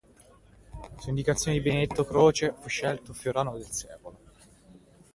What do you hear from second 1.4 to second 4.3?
di Benedetto Croce, fu scelto Floriano Del Secolo.